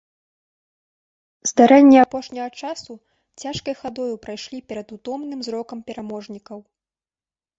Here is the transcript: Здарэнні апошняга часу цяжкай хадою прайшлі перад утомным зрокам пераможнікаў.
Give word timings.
Здарэнні 1.49 1.97
апошняга 2.05 2.47
часу 2.63 2.93
цяжкай 3.43 3.75
хадою 3.81 4.09
прайшлі 4.23 4.59
перад 4.71 4.87
утомным 4.97 5.39
зрокам 5.49 5.77
пераможнікаў. 5.91 6.59